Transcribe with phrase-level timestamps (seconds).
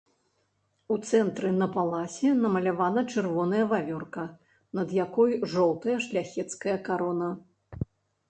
[0.93, 4.23] У цэнтры на паласе намалявана чырвоная вавёрка,
[4.79, 7.29] над якой жоўтая шляхецкая карона.